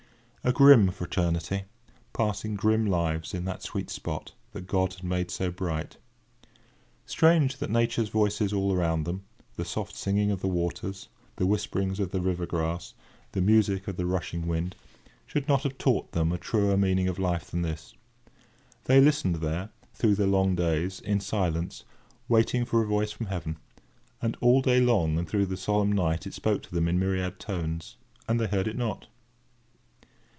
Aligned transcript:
A 0.43 0.51
grim 0.51 0.89
fraternity, 0.89 1.65
passing 2.13 2.55
grim 2.55 2.87
lives 2.87 3.35
in 3.35 3.45
that 3.45 3.61
sweet 3.61 3.91
spot, 3.91 4.31
that 4.53 4.65
God 4.65 4.93
had 4.95 5.03
made 5.03 5.29
so 5.29 5.51
bright! 5.51 5.97
Strange 7.05 7.57
that 7.57 7.69
Nature's 7.69 8.09
voices 8.09 8.51
all 8.51 8.73
around 8.73 9.03
them—the 9.03 9.63
soft 9.65 9.95
singing 9.95 10.31
of 10.31 10.41
the 10.41 10.47
waters, 10.47 11.09
the 11.35 11.45
whisperings 11.45 11.99
of 11.99 12.09
the 12.09 12.21
river 12.21 12.47
grass, 12.47 12.95
the 13.33 13.39
music 13.39 13.87
of 13.87 13.97
the 13.97 14.07
rushing 14.07 14.47
wind—should 14.47 15.47
not 15.47 15.61
have 15.61 15.77
taught 15.77 16.11
them 16.13 16.31
a 16.31 16.39
truer 16.39 16.75
meaning 16.75 17.07
of 17.07 17.19
life 17.19 17.51
than 17.51 17.61
this. 17.61 17.93
They 18.85 18.99
listened 18.99 19.35
there, 19.35 19.69
through 19.93 20.15
the 20.15 20.25
long 20.25 20.55
days, 20.55 20.99
in 21.01 21.19
silence, 21.19 21.83
waiting 22.27 22.65
for 22.65 22.81
a 22.81 22.87
voice 22.87 23.11
from 23.11 23.27
heaven; 23.27 23.57
and 24.23 24.35
all 24.41 24.63
day 24.63 24.79
long 24.81 25.19
and 25.19 25.29
through 25.29 25.45
the 25.45 25.55
solemn 25.55 25.91
night 25.91 26.25
it 26.25 26.33
spoke 26.33 26.63
to 26.63 26.71
them 26.73 26.87
in 26.87 26.97
myriad 26.97 27.39
tones, 27.39 27.97
and 28.27 28.39
they 28.39 28.47
heard 28.47 28.67
it 28.67 28.75
not. 28.75 29.05